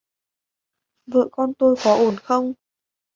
[1.05, 2.53] vợ con tôi có ổn không